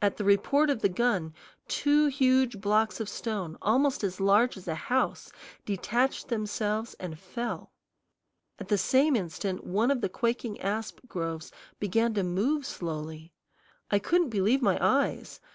[0.00, 1.34] At the report of the gun
[1.66, 5.30] two huge blocks of stone almost as large as a house
[5.66, 7.74] detached themselves and fell.
[8.58, 13.34] At the same instant one of the quaking asp groves began to move slowly.
[13.90, 15.38] I couldn't believe my eyes.